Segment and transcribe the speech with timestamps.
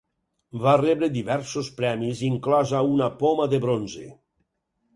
[0.61, 4.11] Va rebre diversos premis, inclosa una Poma de Bronze.